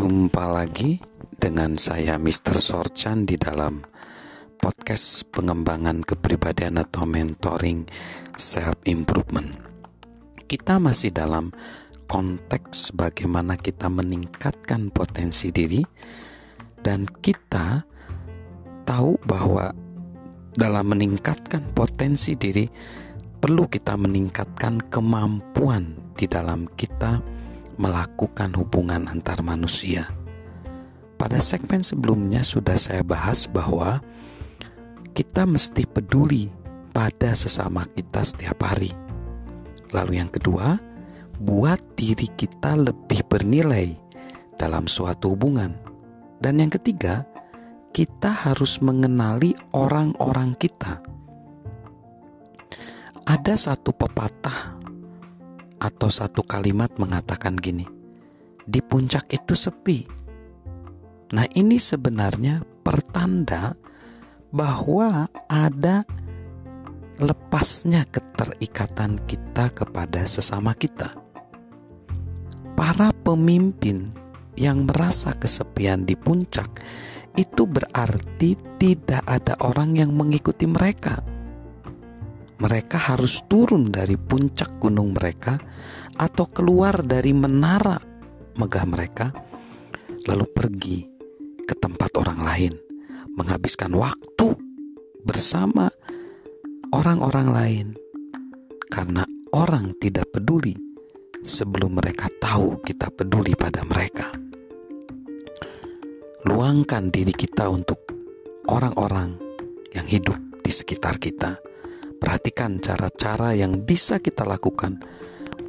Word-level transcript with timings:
Jumpa 0.00 0.48
lagi 0.48 0.96
dengan 1.36 1.76
saya 1.76 2.16
Mr. 2.16 2.56
Sorchan 2.56 3.28
di 3.28 3.36
dalam 3.36 3.84
podcast 4.56 5.28
pengembangan 5.28 6.00
kepribadian 6.00 6.80
atau 6.80 7.04
mentoring 7.04 7.84
self 8.32 8.80
improvement. 8.88 9.60
Kita 10.48 10.80
masih 10.80 11.12
dalam 11.12 11.52
konteks 12.08 12.96
bagaimana 12.96 13.60
kita 13.60 13.92
meningkatkan 13.92 14.88
potensi 14.88 15.52
diri 15.52 15.84
dan 16.80 17.04
kita 17.04 17.84
tahu 18.88 19.20
bahwa 19.28 19.68
dalam 20.56 20.96
meningkatkan 20.96 21.76
potensi 21.76 22.40
diri 22.40 22.64
perlu 23.36 23.68
kita 23.68 24.00
meningkatkan 24.00 24.80
kemampuan 24.80 25.92
di 26.16 26.24
dalam 26.24 26.64
kita 26.72 27.39
melakukan 27.80 28.52
hubungan 28.60 29.08
antar 29.08 29.40
manusia. 29.40 30.12
Pada 31.16 31.40
segmen 31.40 31.80
sebelumnya 31.80 32.44
sudah 32.44 32.76
saya 32.76 33.00
bahas 33.00 33.48
bahwa 33.48 34.04
kita 35.16 35.48
mesti 35.48 35.88
peduli 35.88 36.52
pada 36.92 37.32
sesama 37.32 37.88
kita 37.88 38.20
setiap 38.20 38.60
hari. 38.68 38.92
Lalu 39.96 40.20
yang 40.20 40.28
kedua, 40.28 40.76
buat 41.40 41.80
diri 41.96 42.28
kita 42.36 42.76
lebih 42.76 43.24
bernilai 43.24 43.96
dalam 44.60 44.84
suatu 44.84 45.32
hubungan. 45.32 45.72
Dan 46.40 46.60
yang 46.60 46.72
ketiga, 46.72 47.24
kita 47.96 48.28
harus 48.28 48.80
mengenali 48.84 49.56
orang-orang 49.72 50.52
kita. 50.56 51.00
Ada 53.28 53.56
satu 53.56 53.92
pepatah 53.92 54.79
atau 55.80 56.12
satu 56.12 56.44
kalimat 56.44 56.92
mengatakan 57.00 57.56
gini, 57.56 57.88
di 58.68 58.84
puncak 58.84 59.32
itu 59.32 59.56
sepi. 59.56 60.04
Nah, 61.32 61.48
ini 61.56 61.80
sebenarnya 61.80 62.60
pertanda 62.84 63.74
bahwa 64.52 65.30
ada 65.48 66.04
lepasnya 67.16 68.04
keterikatan 68.08 69.18
kita 69.24 69.72
kepada 69.72 70.22
sesama 70.28 70.76
kita. 70.76 71.16
Para 72.76 73.12
pemimpin 73.24 74.08
yang 74.56 74.84
merasa 74.84 75.32
kesepian 75.36 76.04
di 76.04 76.16
puncak 76.16 76.68
itu 77.38 77.64
berarti 77.64 78.56
tidak 78.76 79.22
ada 79.24 79.54
orang 79.62 79.96
yang 79.96 80.10
mengikuti 80.12 80.66
mereka 80.66 81.22
mereka 82.60 83.00
harus 83.00 83.40
turun 83.48 83.88
dari 83.88 84.20
puncak 84.20 84.76
gunung 84.76 85.16
mereka 85.16 85.56
atau 86.20 86.44
keluar 86.52 87.00
dari 87.00 87.32
menara 87.32 87.96
megah 88.60 88.84
mereka, 88.84 89.32
lalu 90.28 90.44
pergi 90.52 90.98
ke 91.64 91.72
tempat 91.72 92.12
orang 92.20 92.44
lain, 92.44 92.72
menghabiskan 93.32 93.96
waktu 93.96 94.52
bersama 95.24 95.88
orang-orang 96.92 97.48
lain, 97.48 97.86
karena 98.92 99.24
orang 99.56 99.96
tidak 99.96 100.28
peduli 100.28 100.76
sebelum 101.40 101.96
mereka 101.96 102.28
tahu 102.36 102.84
kita 102.84 103.08
peduli 103.08 103.56
pada 103.56 103.80
mereka. 103.88 104.28
Luangkan 106.44 107.08
diri 107.08 107.32
kita 107.32 107.72
untuk 107.72 108.04
orang-orang 108.68 109.40
yang 109.96 110.04
hidup 110.04 110.36
di 110.60 110.72
sekitar 110.72 111.16
kita 111.16 111.69
Perhatikan 112.20 112.84
cara-cara 112.84 113.56
yang 113.56 113.80
bisa 113.80 114.20
kita 114.20 114.44
lakukan 114.44 115.00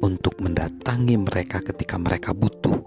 untuk 0.00 0.40
mendatangi 0.40 1.20
mereka 1.20 1.60
ketika 1.60 2.00
mereka 2.00 2.32
butuh. 2.32 2.80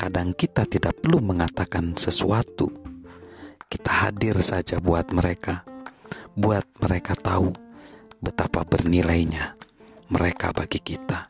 Kadang 0.00 0.32
kita 0.32 0.64
tidak 0.64 1.04
perlu 1.04 1.20
mengatakan 1.20 1.92
sesuatu, 2.00 2.72
kita 3.68 4.08
hadir 4.08 4.40
saja 4.40 4.80
buat 4.80 5.12
mereka, 5.12 5.68
buat 6.32 6.64
mereka 6.80 7.12
tahu 7.12 7.52
betapa 8.24 8.64
bernilainya 8.64 9.52
mereka 10.08 10.56
bagi 10.56 10.80
kita. 10.80 11.28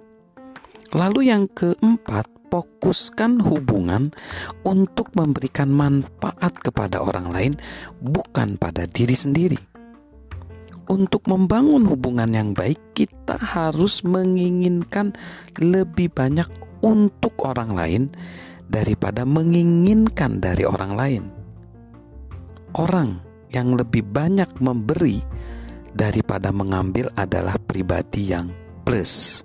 Lalu, 0.94 1.26
yang 1.26 1.50
keempat, 1.50 2.30
fokuskan 2.54 3.42
hubungan 3.42 4.14
untuk 4.62 5.10
memberikan 5.18 5.74
manfaat 5.74 6.54
kepada 6.62 7.02
orang 7.02 7.34
lain, 7.34 7.52
bukan 7.98 8.60
pada 8.60 8.86
diri 8.86 9.16
sendiri 9.18 9.71
untuk 10.92 11.24
membangun 11.24 11.88
hubungan 11.88 12.28
yang 12.28 12.52
baik, 12.52 12.76
kita 12.92 13.40
harus 13.40 14.04
menginginkan 14.04 15.16
lebih 15.56 16.12
banyak 16.12 16.44
untuk 16.84 17.32
orang 17.48 17.72
lain 17.72 18.02
daripada 18.68 19.24
menginginkan 19.24 20.36
dari 20.36 20.68
orang 20.68 20.92
lain. 20.92 21.24
Orang 22.76 23.24
yang 23.48 23.72
lebih 23.72 24.04
banyak 24.04 24.52
memberi 24.60 25.24
daripada 25.96 26.52
mengambil 26.52 27.08
adalah 27.16 27.56
pribadi 27.56 28.28
yang 28.28 28.52
plus. 28.84 29.40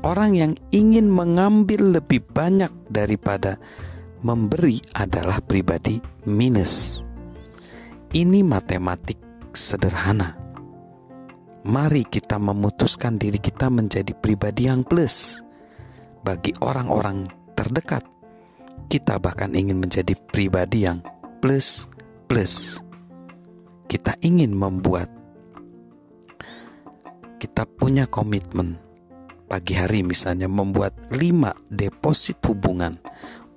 Orang 0.00 0.32
yang 0.32 0.56
ingin 0.72 1.12
mengambil 1.12 2.00
lebih 2.00 2.24
banyak 2.32 2.72
daripada 2.88 3.60
memberi 4.24 4.80
adalah 4.96 5.44
pribadi 5.44 6.00
minus. 6.24 7.04
Ini 8.10 8.40
matematik 8.40 9.29
sederhana. 9.70 10.34
Mari 11.62 12.02
kita 12.02 12.42
memutuskan 12.42 13.14
diri 13.14 13.38
kita 13.38 13.70
menjadi 13.70 14.10
pribadi 14.18 14.66
yang 14.66 14.82
plus 14.82 15.38
bagi 16.26 16.50
orang-orang 16.58 17.30
terdekat. 17.54 18.02
Kita 18.90 19.22
bahkan 19.22 19.54
ingin 19.54 19.78
menjadi 19.78 20.18
pribadi 20.18 20.88
yang 20.88 20.98
plus 21.38 21.86
plus. 22.26 22.82
Kita 23.86 24.18
ingin 24.26 24.50
membuat 24.50 25.06
kita 27.38 27.62
punya 27.64 28.10
komitmen 28.10 28.80
pagi 29.46 29.78
hari 29.78 30.02
misalnya 30.02 30.50
membuat 30.50 30.94
lima 31.14 31.54
deposit 31.70 32.42
hubungan 32.46 32.94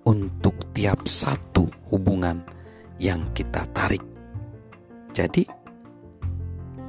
untuk 0.03 0.57
tiap 0.75 1.07
satu 1.07 1.69
hubungan 1.89 2.43
yang 2.99 3.31
kita 3.31 3.63
tarik. 3.71 4.01
Jadi 5.13 5.62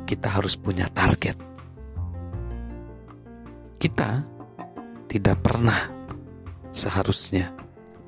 kita 0.04 0.28
harus 0.28 0.54
punya 0.60 0.86
target. 0.92 1.36
Kita 3.80 4.24
tidak 5.08 5.40
pernah 5.40 5.76
seharusnya 6.72 7.52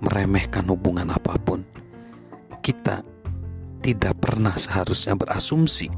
meremehkan 0.01 0.65
hubungan 0.69 1.09
apa 1.13 1.37
pun. 1.41 1.65
Kita 2.61 3.01
tidak 3.81 4.15
pernah 4.21 4.57
seharusnya 4.57 5.17
berasumsi 5.17 5.89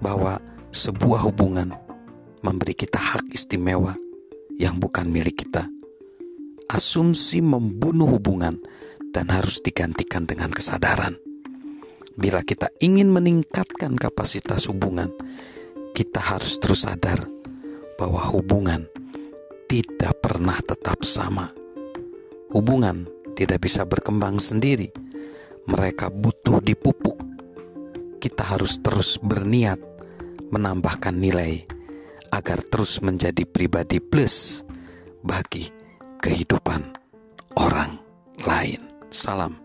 bahwa 0.00 0.40
sebuah 0.72 1.28
hubungan 1.30 1.72
memberi 2.44 2.74
kita 2.76 3.00
hak 3.00 3.32
istimewa 3.32 3.96
yang 4.60 4.76
bukan 4.80 5.08
milik 5.08 5.46
kita. 5.46 5.68
Asumsi 6.66 7.38
membunuh 7.38 8.18
hubungan 8.18 8.58
dan 9.14 9.30
harus 9.30 9.62
digantikan 9.62 10.26
dengan 10.26 10.50
kesadaran 10.50 11.14
Bila 12.16 12.40
kita 12.40 12.72
ingin 12.80 13.12
meningkatkan 13.12 13.92
kapasitas 13.92 14.72
hubungan, 14.72 15.12
kita 15.92 16.16
harus 16.16 16.56
terus 16.56 16.88
sadar 16.88 17.28
bahwa 18.00 18.24
hubungan 18.32 18.88
tidak 19.68 20.16
pernah 20.24 20.56
tetap 20.64 21.04
sama. 21.04 21.52
Hubungan 22.56 23.04
tidak 23.36 23.68
bisa 23.68 23.84
berkembang 23.84 24.40
sendiri. 24.40 24.88
Mereka 25.68 26.08
butuh 26.08 26.64
dipupuk. 26.64 27.20
Kita 28.16 28.48
harus 28.48 28.80
terus 28.80 29.20
berniat 29.20 29.76
menambahkan 30.48 31.12
nilai 31.12 31.68
agar 32.32 32.64
terus 32.64 33.04
menjadi 33.04 33.44
pribadi 33.44 34.00
plus 34.00 34.64
bagi 35.20 35.68
kehidupan 36.24 36.96
orang 37.60 38.00
lain. 38.40 38.80
Salam 39.12 39.60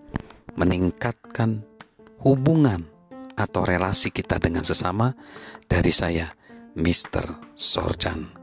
meningkatkan 0.59 1.70
hubungan 2.25 2.85
atau 3.37 3.65
relasi 3.65 4.13
kita 4.13 4.37
dengan 4.37 4.61
sesama 4.61 5.13
dari 5.65 5.93
saya, 5.93 6.29
Mr. 6.77 7.55
Sorjan. 7.57 8.40